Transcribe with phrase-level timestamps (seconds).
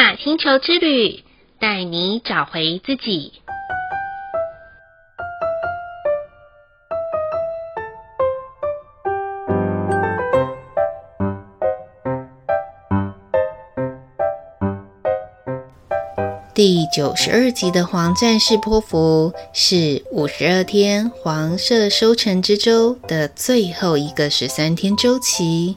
[0.00, 1.22] 雅星球之旅，
[1.58, 3.34] 带你找回自己。
[16.54, 25.76] 第九十二集的黄战士波符是五十二天黄色收成之周的最后一个十三天周期。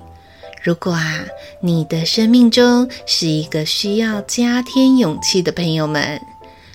[0.63, 1.25] 如果啊，
[1.59, 6.21] 你的生命中是一个需要加添勇气的朋友们，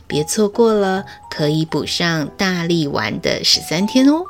[0.07, 4.23] 别错过了可以补上大力丸的十三天哦。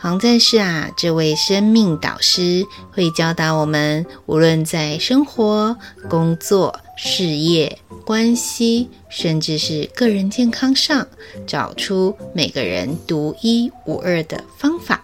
[0.00, 5.76] 黄战士啊，这位生命导师会教导我们，无论在生活、
[6.10, 11.06] 工作、事业、关系，甚至是个人健康上，
[11.46, 15.00] 找出每个人独一无二的方法，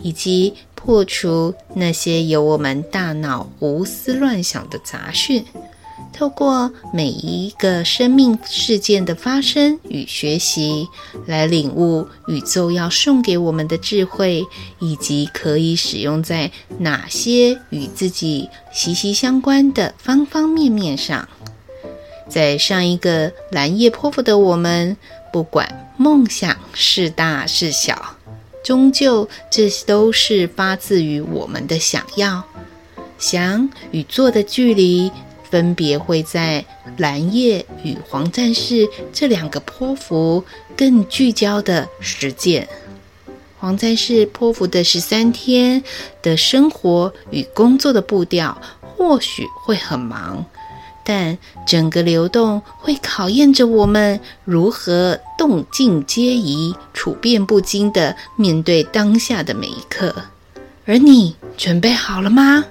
[0.00, 5.44] 以及破除那些由我们大脑胡思乱想的杂讯。
[6.12, 10.88] 透过每一个生命事件的发生与学习，
[11.26, 14.44] 来领悟宇宙要送给我们的智慧，
[14.78, 21.28] 以及可以使用在哪些与自己息息相关的方方面面上。
[22.28, 24.96] 在上一个蓝夜波符的我们，
[25.32, 28.16] 不管梦想是大是小，
[28.68, 32.44] 终究这都是发自于我们的想要、
[33.18, 35.10] 想与做的距离。
[35.50, 36.62] 分别会在
[36.98, 40.44] 蓝夜与黄战士这两个波符
[40.76, 42.68] 更聚焦的实践。
[43.58, 45.82] 黄战士波符的十三天
[46.22, 50.44] 的生活与工作的步调或许会很忙，
[51.08, 60.14] 但整个流动会考验着我们如何动静皆宜、处变不惊的面对当下的每一刻。
[60.84, 62.62] 而你准备好了吗？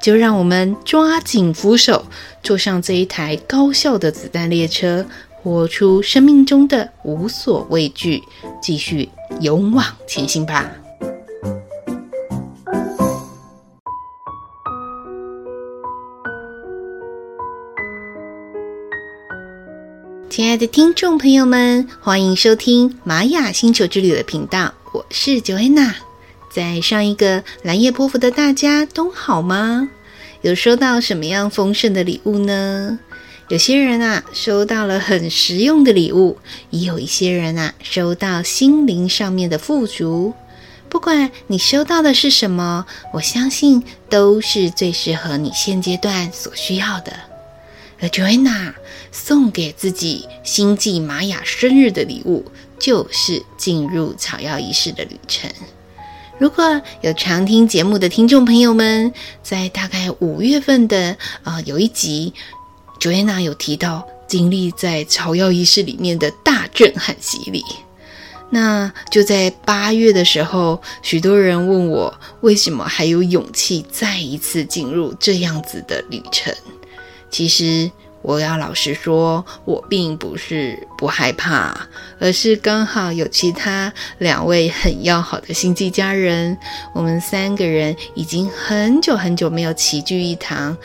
[0.00, 2.06] 就让我们抓紧扶手，
[2.40, 5.04] 坐上这一台高效的子弹列车，
[5.42, 8.22] 活出生命中的无所畏惧，
[8.62, 9.08] 继续
[9.40, 10.70] 勇往前行吧！
[20.32, 25.92] 亲爱的听众朋友们，欢迎收听玛雅星球之旅的频道，我是 Joanna。
[26.50, 29.90] 在上一个蓝夜波符的大家都好吗？
[30.40, 32.98] 有收到什么样丰盛的礼物呢？
[33.48, 36.38] 有些人啊，收到了很实用的礼物，
[36.70, 40.32] 也有一些人啊，收到心灵上面的富足。
[40.88, 47.12] 不管你收到的是什么，我相信都是最适合你现阶段所需要的。
[48.02, 48.74] 而 Joanna
[49.12, 52.44] 送给自己星际玛雅生日的礼物，
[52.78, 55.48] 就是进入草药仪式的旅程。
[56.38, 59.14] 如果有常听节目的听众朋友们，
[59.44, 62.34] 在大概五月份的、呃、有一集
[62.98, 67.62] ，Joanna 有提到经历在草药仪式里面的大震撼洗礼。
[68.50, 76.52] 那就在八月的时候，许多人问我为什么还有勇气再一次进入这样子的旅程。
[77.32, 77.90] 其实。
[78.24, 81.76] 我要老实说，我并不是不害怕，
[82.20, 86.56] 而是刚好有其他两位很要好的星际家人，
[86.94, 90.76] 我们三个人已经很久很久没有齐聚一堂，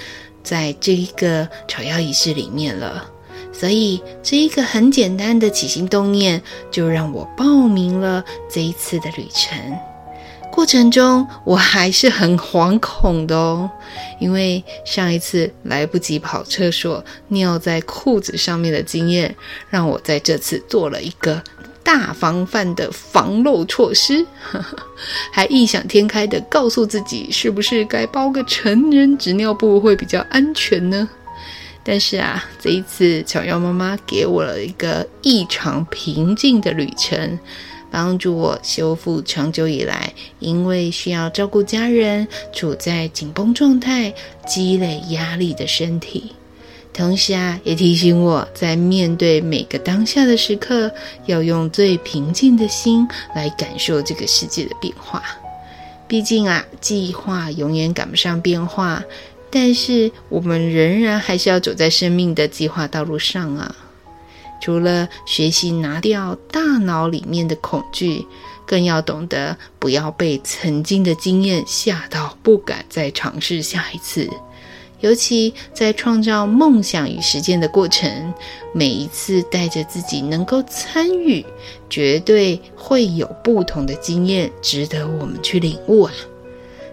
[0.41, 3.07] 在这一个草药仪式里面了，
[3.53, 6.41] 所以这一个很简单的起心动念，
[6.71, 9.55] 就让我报名了这一次的旅程。
[10.57, 13.69] 过程中我还是很惶恐的哦，
[14.19, 19.35] 因为上一次来不及跑厕所尿在裤子上面的经验，
[19.69, 21.39] 让我在这次做了一个
[21.83, 24.75] 大防范的防漏措施，呵呵，
[25.31, 31.07] 还异想天开的告诉自己，是不是该包个成人纸尿布会比较安全呢？
[31.83, 37.37] 但是啊，这一次巧妖妈妈给我了一个异常平静的旅程。
[37.89, 44.13] 帮助我修复长久以来因为需要照顾家人处在紧绷状态、
[44.45, 46.31] 积累压力的身体，
[46.93, 50.91] 同时啊，也提醒我在面对每个当下的时刻，
[51.25, 55.23] 要用最平静的心来感受这个世界的变化。
[56.07, 59.03] 毕竟啊，计划永远赶不上变化，
[59.49, 63.75] 但是我们仍然还是要走在生命的计划道路上啊。
[64.59, 68.25] 除了学习拿掉大脑里面的恐惧，
[68.65, 74.29] 更要懂得不要被曾经的经验吓到，不敢再尝试下一次。
[74.99, 78.33] 尤其在创造梦想与实践的过程，
[78.73, 81.45] 每一次带着自己能够参与，
[81.87, 86.13] 绝对会有不同的经验，值得我们去领悟啊！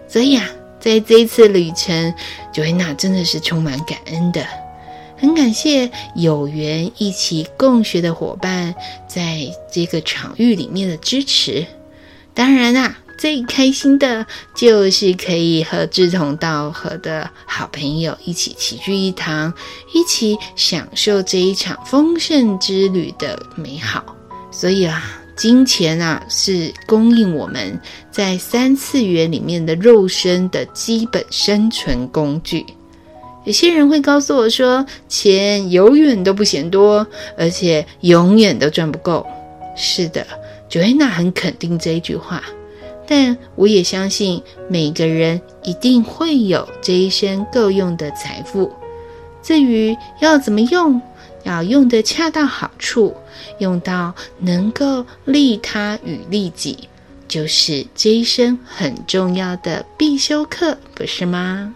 [0.07, 0.47] 所以啊，
[0.79, 2.13] 在这一次旅程
[2.53, 4.45] ，Joanna 真的是充满感恩的。
[5.17, 8.73] 很感谢有缘一起共学的伙伴
[9.07, 11.65] 在这个场域里面的支持。
[12.33, 19.53] 当然啦，最开心的就是可以和志同道合的好朋友一起齐聚一堂，
[19.93, 24.03] 一起享受这一场丰盛之旅的美好。
[24.51, 25.01] 所以啊，
[25.37, 27.79] 金钱啊是供应我们
[28.11, 32.65] 在三次元里面的肉身的基本生存工具。
[33.45, 37.05] 有些人会告诉我说，钱永远都不嫌多，
[37.37, 39.25] 而且永远都赚不够。
[39.75, 40.25] 是的
[40.69, 42.43] ，Joanna 很肯定这一句话，
[43.07, 48.71] 但我也相信每个人一定会有这一生够用的财富。
[49.43, 50.99] 至于要怎么用，
[51.43, 53.15] 要用得恰到好处，
[53.59, 56.89] 用到能够利他与利己，
[57.27, 61.75] 就是这一生很重要的必修课，不是吗？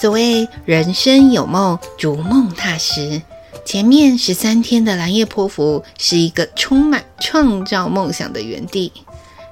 [0.00, 3.20] 所谓人生有梦，逐梦踏实。
[3.66, 8.90] 前面十三天的蓝夜波符是一个充满创造梦想的园地。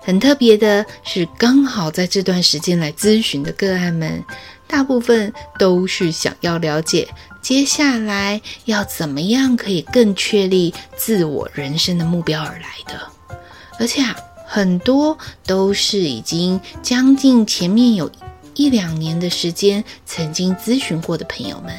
[0.01, 4.25] 很特别的是，刚好在这段时间来咨询的个案们，
[4.67, 7.07] 大部分都是想要了解
[7.43, 13.39] 接下来要怎么样可以更确立自我人生的目标而来的。
[13.79, 14.17] 而且啊，
[14.47, 18.11] 很多都是已经将近前面有。
[18.59, 21.73] 一两年的时间，曾经咨询过的朋友们，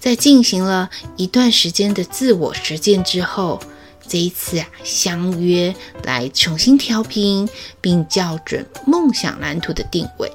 [0.00, 3.60] 在进行了一段时间的自我实践之后，
[4.08, 5.72] 这一次啊，相约
[6.02, 7.48] 来重新调频
[7.80, 10.28] 并校准梦想蓝图的定位。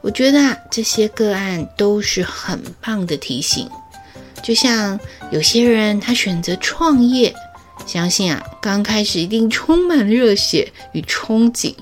[0.00, 3.68] 我觉得啊，这些个案都是很棒的提醒。
[4.44, 5.00] 就像
[5.32, 7.34] 有些人他选择创业，
[7.84, 11.74] 相信啊，刚开始一定充满热血与憧憬。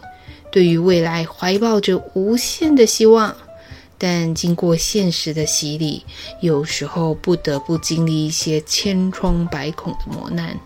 [0.56, 3.36] 对于未来怀抱着无限的希望，
[3.98, 6.02] 但经过现实的洗礼，
[6.40, 10.58] 有时候不得不经历一些千疮百孔的磨难，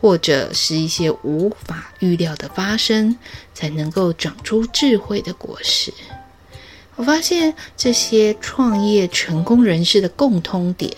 [0.00, 3.18] 或者是一些无法预料的发生，
[3.52, 5.92] 才能够长出智慧的果实。
[6.94, 10.92] 我发现这些创业成功人士的共通点，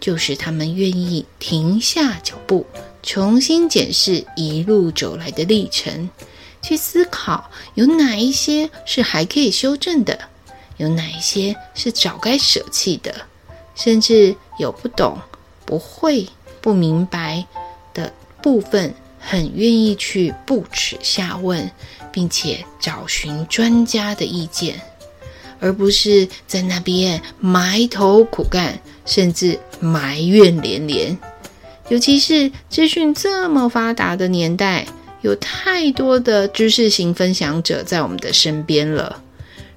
[0.00, 2.66] 就是他们愿意停下脚步，
[3.04, 6.10] 重新检视一路走来的历程。
[6.60, 10.18] 去思考有哪一些是还可以修正的，
[10.76, 13.14] 有哪一些是早该舍弃的，
[13.74, 15.18] 甚至有不懂、
[15.64, 16.28] 不会、
[16.60, 17.46] 不明白
[17.94, 18.12] 的
[18.42, 21.70] 部分，很愿意去不耻下问，
[22.12, 24.80] 并且找寻专家的意见，
[25.60, 31.16] 而不是在那边埋头苦干，甚至埋怨连连。
[31.88, 34.86] 尤其是资讯这么发达的年代。
[35.22, 39.22] 有太多的知识型分享者在我们的身边了。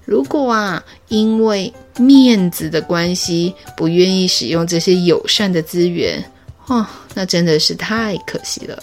[0.06, 6.24] 如果啊，因为面子的关系，不愿意使用这些友善的资源，
[6.68, 8.82] 哦，那真的是太可惜了。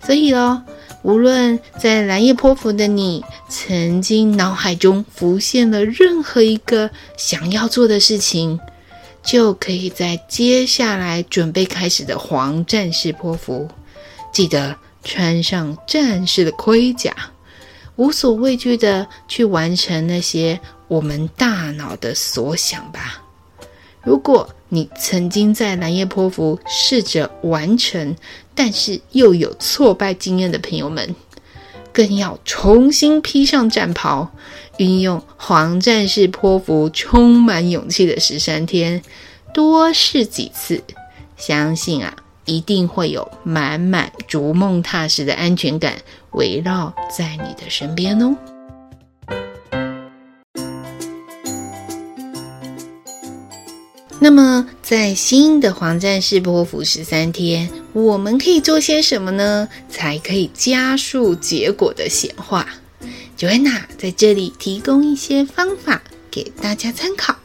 [0.00, 0.62] 所以咯，
[1.02, 8.58] 无论在蓝叶波符的你，曾经脑海中浮现了任何一个想要做的事情，
[9.22, 13.68] 就可以在接下来准备开始的黄战士波符，
[14.32, 14.74] 记得。
[15.08, 17.14] 穿上战士的盔甲，
[17.96, 23.22] 无所畏惧的去完成那些我们大脑的所想吧。
[24.02, 28.14] 如果你曾经在蓝夜波符试着完成，
[28.54, 31.16] 但是又有挫败经验的朋友们，
[31.90, 34.30] 更要重新披上战袍，
[34.76, 39.02] 运用黄战士波符，充满勇气的十三天，
[39.54, 40.84] 多试几次，
[41.38, 42.14] 相信啊。
[42.48, 45.98] 一定会有满满逐梦踏实的安全感
[46.32, 48.34] 围绕在你的身边哦。
[54.20, 59.68] 那么，在新的黄战士波幅十三天，我们可以做些什么呢？
[59.88, 62.66] 才可以加速结果的显化
[63.38, 66.02] ？Joanna 在这里提供一些方法
[66.32, 67.36] 给大家参考。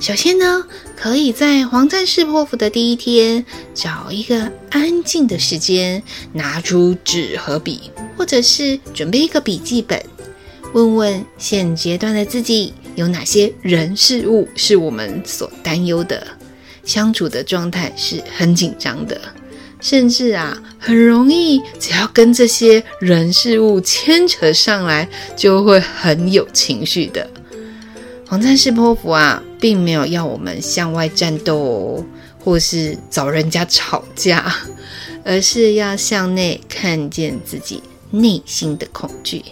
[0.00, 0.64] 首先呢，
[0.96, 6.02] 可以在黄战士波符的第一天，找一个安静的时间，
[6.32, 10.02] 拿出纸和笔，或者是准备一个笔记本，
[10.72, 16.26] 问问现阶段的自己有哪些人事物是我们所担忧的，
[16.82, 19.20] 相处的状态是很紧张的，
[19.82, 27.28] 甚至啊，很容易只要跟这些人事物牵扯上来，就会很有情绪的。
[28.26, 32.04] 黄战士波符啊，并没有要我们向外战斗，
[32.42, 34.54] 或是找人家吵架，
[35.24, 39.44] 而是要向内看见自己内心的恐惧，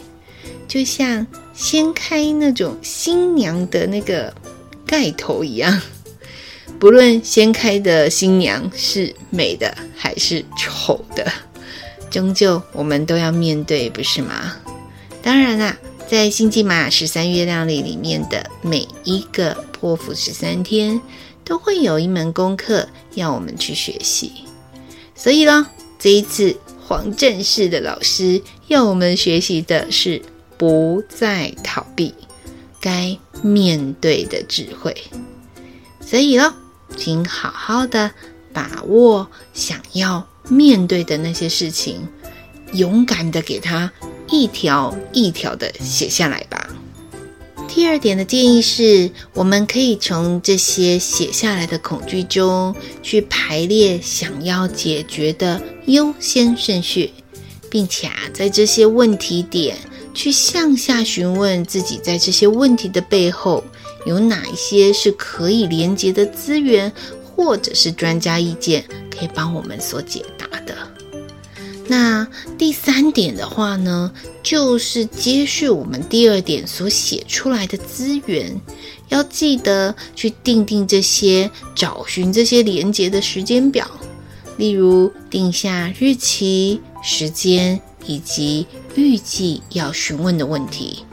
[0.66, 4.32] 就像掀开那种新娘的那个
[4.86, 5.80] 盖头一样。
[6.78, 11.30] 不论掀开的新娘是美的还是丑的，
[12.08, 14.56] 终究我们都要面对，不是吗？
[15.22, 15.76] 当然啦，
[16.10, 21.00] 在星际玛雅十三月亮历里面的每一个波符十三天，
[21.44, 24.32] 都会有一门功课要我们去学习。
[25.14, 25.66] 所以咯，
[25.98, 30.22] 这一次黄战士的老师要我们学习的是
[30.56, 32.14] 不再逃避，
[32.80, 34.96] 该面对的智慧。
[36.00, 36.54] 所以咯。
[36.96, 38.10] 请好好的
[38.50, 42.08] 把握想要面对的那些事情，
[42.72, 43.92] 勇敢的给它
[44.30, 46.68] 一条一条的写下来吧。
[47.66, 57.12] 第二点的建议是，我们可以从这些写下来的恐惧中去排列想要解决的优先顺序，
[57.70, 59.76] 并且啊，在这些问题点
[60.14, 63.64] 去向下询问自己，在这些问题的背后。
[64.06, 66.90] 有哪一些是可以连接的资源，
[67.22, 70.74] 或者是专家意见，可以帮我们所解答的？
[71.88, 78.60] 那第三点的话呢，就是接续我们第二点所写出来的资源，
[79.08, 83.90] 要记得去定定这些找寻这些连接的时间表，
[84.58, 91.04] 例如定下日期、时间以及预计要询问的问题。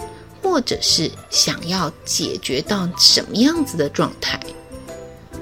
[0.42, 4.40] 或者是想要解决到什么样子的状态？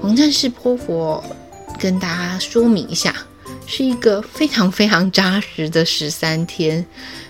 [0.01, 1.21] 黄战士波符
[1.77, 3.13] 跟大家说明一下，
[3.65, 6.85] 是一个非常非常扎实的十三天，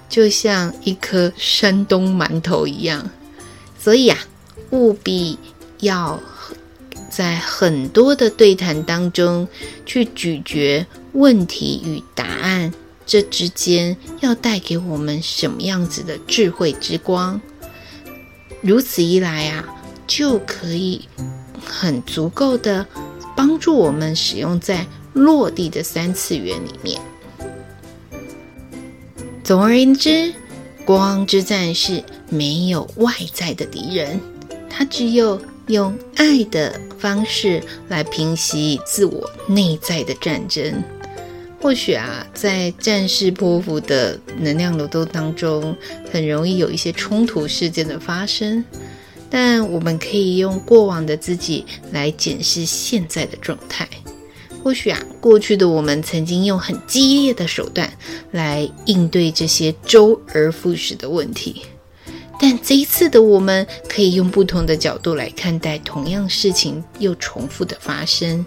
[0.09, 3.09] 就像一颗山东馒头一样。
[3.79, 4.17] 所以啊，
[4.71, 5.37] 务必
[5.79, 6.21] 要
[7.09, 9.47] 在很多的对谈当中
[9.85, 12.73] 去咀嚼问题与答案，
[13.05, 17.39] 这之间要带给我们什么样子的智慧之光？
[18.61, 19.65] 如此一来啊，
[20.07, 21.07] 就可以
[21.63, 22.85] 很足够的
[23.35, 26.99] 帮助我们使用在落地的三次元里面。
[29.43, 30.33] 总而言之，
[30.85, 34.19] 光之战士没有外在的敌人，
[34.69, 40.83] 他只有用爱的方式来平息自我内在的战争。
[41.61, 45.75] 或许啊，在战士波符的能量流动当中，
[46.11, 48.63] 很容易有一些冲突事件的发生。
[49.29, 53.87] 但我们可以用过往的自己来检视现在的状态。
[54.63, 57.91] 或许啊，过去的我们曾经用很激烈的手段
[58.31, 61.63] 来应对这些周而复始的问题。
[62.39, 68.45] 但这一次的我们，可以用不同的角度来看待同样事情又重复的发生。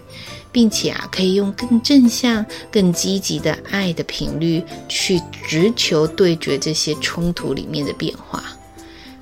[0.49, 8.43] 并且啊，可以用更正向、更积极的爱的频率去直球对决这些冲突里面的变化，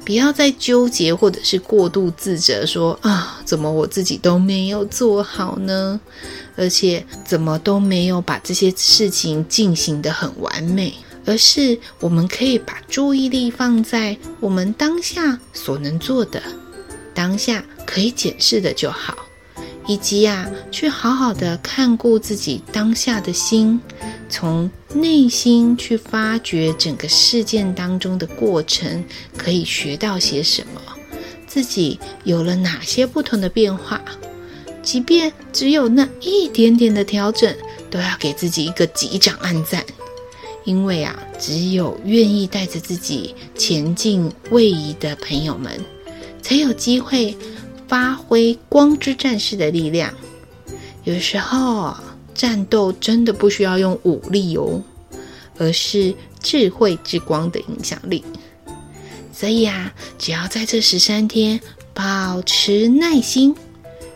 [0.05, 5.99] 不要再纠结或者是过度自责说，啊，怎么我自己都没有做好呢？
[6.55, 10.93] 而且怎么都没有把这些事情进行得很完美，
[11.25, 16.41] 而是我们可以把注意力放在我们当下所能做的，
[17.13, 19.17] 当下可以检视的就好。
[19.87, 23.79] 以及啊，去好好的看顾自己当下的心，
[24.29, 29.03] 从内心去发掘整个事件当中的过程，
[29.37, 30.81] 可以学到些什么，
[31.47, 34.01] 自己有了哪些不同的变化，
[34.81, 37.55] 即便只有那一点点的调整，
[37.89, 39.85] 都要给自己一个击掌按赞，
[40.63, 45.79] 因为啊，只有愿意带着自己前进位移的朋友们，
[46.41, 47.35] 才有机会。
[47.87, 50.11] 发挥光之战士的力量，
[51.03, 51.95] 有时候
[52.35, 54.83] 战斗真的不需要用武力哦，
[55.57, 58.23] 而是智慧之光的影响力。
[59.33, 61.59] 所以啊，只要在这十三天
[61.93, 63.55] 保持耐心，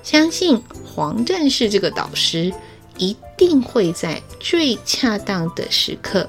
[0.04, 2.54] 相信黄战士这个导师
[2.98, 6.28] 一定会在最恰当的时刻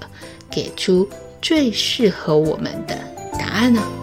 [0.51, 1.09] 给出
[1.43, 2.97] 最适合我们的
[3.39, 4.00] 答案呢。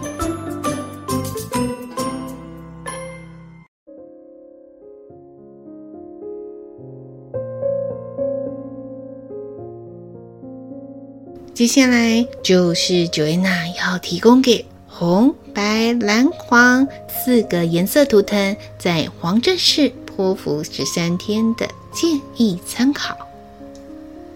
[11.58, 23.18] 接下来就是九安娜要提供给红、白、蓝、黄四个颜色图腾，在黄战士波符十三天的建议参考。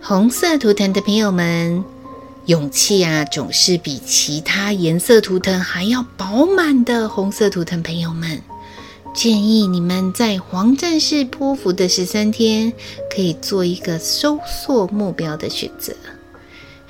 [0.02, 1.84] 红色图腾的朋友们，
[2.46, 7.08] 勇气啊，总是比其他颜色图腾还要饱满的。
[7.08, 8.42] 红色图腾朋友们，
[9.14, 12.72] 建议你们在黄战士波符的十三天，
[13.14, 15.94] 可以做一个收缩目标的选择。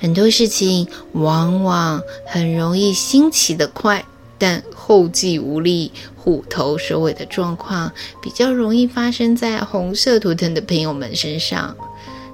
[0.03, 4.03] 很多事情往往很容易兴起的快，
[4.37, 7.89] 但后继无力、虎头蛇尾的状况，
[8.21, 11.73] 比较容易发生在红色图腾的朋友们身上。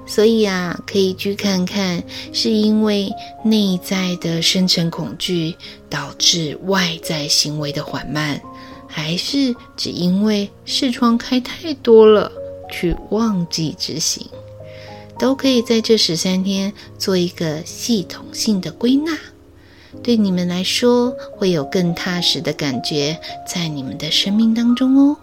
[0.04, 3.08] 所以啊，可以去看看，是因为
[3.44, 5.54] 内在的深层恐惧
[5.88, 8.42] 导致外在行为的缓慢，
[8.88, 12.32] 还是只因为视窗开太多了，
[12.68, 14.26] 去忘记执行，
[15.20, 19.16] 都可以在这十三天做一个系统性的归纳，
[20.02, 25.16] 对你们来说会有更踏实的感觉在你们的生命当中哦。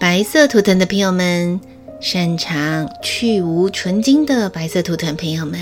[0.00, 1.60] 白色图腾的朋友们。
[2.00, 5.58] 擅长去芜存菁的白色图腾朋友们，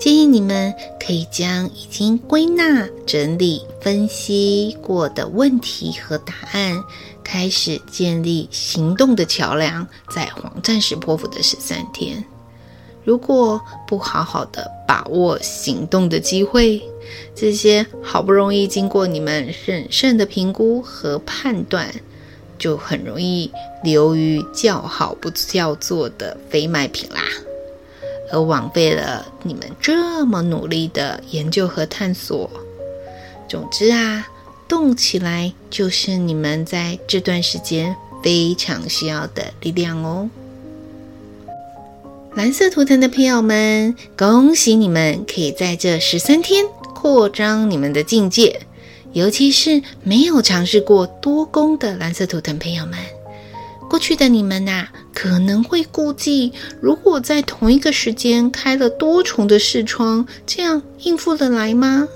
[0.00, 6.82] 建议你们可以将已经归纳、整理、分析过的问题和答案，
[7.22, 9.86] 开始建立行动的桥梁。
[10.08, 12.24] 在黄战士破釜的十三天，
[13.04, 16.82] 如果不好好的把握行动的机会，
[17.34, 21.94] 这些好不容易经过你们审慎的评估和判断。
[22.58, 23.50] 就很容易
[23.82, 27.22] 流于叫好不叫座的非卖品啦，
[28.30, 32.50] 而枉费了你们这么努力的研究和探索。
[33.48, 34.28] 总之啊，
[34.68, 40.30] 动起来就是你们在这段时间非常需要的力量哦。
[42.34, 48.60] 蓝色图腾的朋友们，恭喜你们可以在这十三天扩张你们的境界。
[49.12, 52.96] 尤其是没有尝试过多功的蓝色图腾朋友们，
[53.90, 62.06] 过去的你们呐、可能会顾忌，如果在同一个时间开了多重的视窗，这样应付得来吗？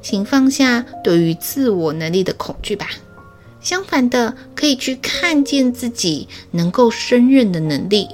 [0.00, 2.88] 请放下对于自我能力的恐惧吧。
[3.60, 8.08] 相反的，可以去看见自己能够胜任的能力，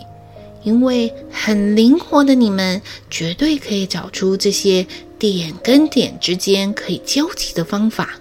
[0.64, 4.84] 因为很灵活的你们，绝对可以找出这些。
[5.18, 8.20] 点跟点之间可以交集的方法，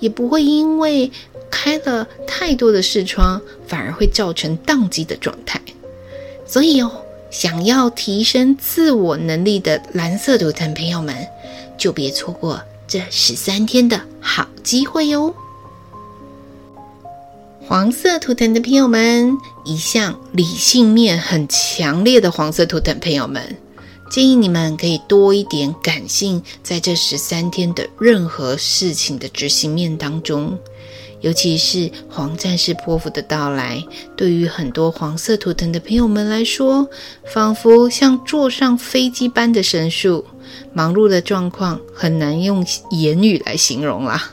[0.00, 1.12] 也不会因为
[1.50, 5.60] 开了太多的视窗，反而会造成宕机的状态。
[6.46, 6.90] 所以哦，
[7.30, 11.14] 想要提升自我能力的蓝色图腾朋友们，
[11.78, 15.34] 就别错过这十三天的好机会哟。
[17.66, 23.56] 黄色图腾的朋友们，一向理性面很强烈的黄色图腾朋友们。
[24.10, 30.56] 建议你们可以多一点感性，在这十三天的任何事情的执行面当中，
[31.24, 33.82] 尤其是黄战士泼妇的到来，
[34.14, 36.86] 对于很多黄色图腾的朋友们来说，
[37.24, 40.26] 仿佛像坐上飞机般的神速，
[40.74, 44.32] 忙碌的状况很难用言语来形容啦。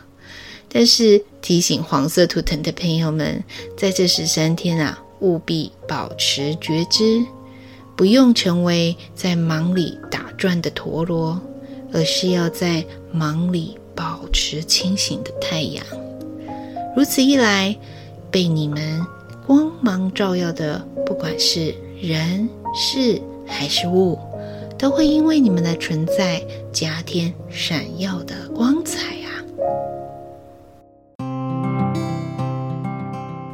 [0.67, 3.41] 但是提醒黄色图腾的朋友们，
[3.77, 7.25] 在这十三天啊，务必保持觉知。
[7.95, 11.39] 不用成为在忙里打转的陀螺，
[11.93, 15.85] 而是要在忙里保持清醒的太阳。
[16.93, 17.73] 如此一来，
[18.29, 19.01] 被你们
[19.47, 24.19] 光芒照耀的，不管是人、事还是物，
[24.77, 29.31] 都会因为你们的存在加添闪耀的光彩啊！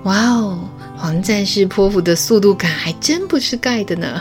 [0.03, 0.59] 哇哦！
[0.97, 4.19] 黄战士波符的速度感还真不是盖的呢。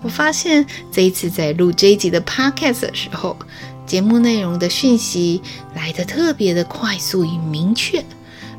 [0.00, 3.36] 我发现这一次在录这一集的 podcast 的时候，
[3.84, 5.42] 节目内容的讯息
[5.74, 8.04] 来得特别的快速与明确，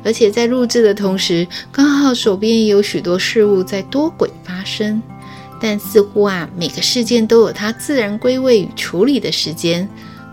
[0.06, 5.02] 而且在录制的同时，刚好手边也有许多事物在多轨发生。
[5.60, 9.88] 但似乎啊，每个事件都有它自然归位与处理的时间，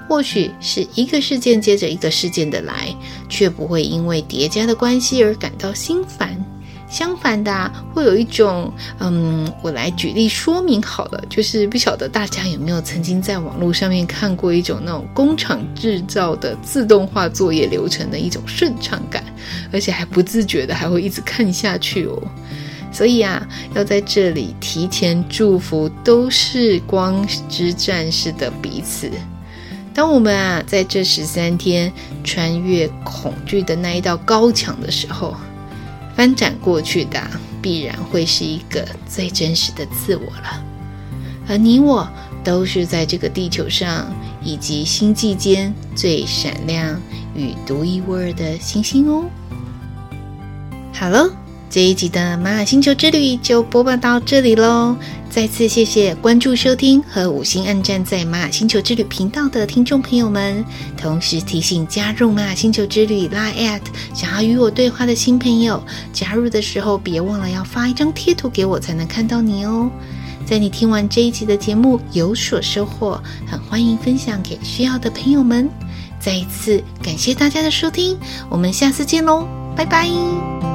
[0.07, 2.93] 或许是一个事件接着一个事件的来，
[3.27, 6.37] 却不会因为叠加的关系而感到心烦。
[6.89, 19.22] 相反的啊，会有一种，嗯，我来举例说明好了，就是不晓得大家有没有曾经在网络上面看过一种那种工厂制造的自动化作业流程的一种顺畅感，
[19.71, 22.21] 而且还不自觉的还会一直看下去哦。
[22.91, 29.09] 所以啊，要在这里提前祝福都是光之战士的彼此。
[29.93, 31.91] 当我们啊在这十三天
[32.23, 35.35] 穿越恐惧的那一道高墙的时候。
[36.15, 37.19] 翻转过去的，
[37.59, 40.63] 必然会是一个最真实的自我了。
[41.47, 42.07] 而你我
[42.43, 44.05] 都是在这个地球上
[44.43, 46.99] 以及星际间最闪亮
[47.35, 49.25] 与独一无二的星星哦。
[50.93, 51.29] 好了，
[51.69, 54.95] 这一集的玛雅星球之旅就播报到这里喽！
[55.29, 60.63] 再次谢谢关注、收听和五星按赞在玛雅星球之旅频道的听众朋友们，
[60.95, 63.81] 同时提醒加入玛雅星球之旅 Line@
[64.13, 69.89] 想要与我对话的新朋友，加入的时候别忘了要发一张贴图给我，才能看到你哦。
[70.45, 75.69] 在你听完这一集的节目有所收获，很欢迎分享给需要的朋友们。
[76.19, 78.17] 再一次感谢大家的收听，
[78.49, 80.72] 我们下次见喽，拜拜。